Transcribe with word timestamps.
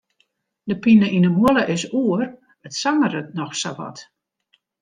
De 0.69 0.75
pine 0.83 1.07
yn 1.17 1.27
'e 1.27 1.31
mûle 1.37 1.63
is 1.75 1.83
oer, 2.01 2.21
it 2.65 2.73
sangeret 2.81 3.33
noch 3.37 3.53
sa 3.61 3.71
wat. 3.77 3.97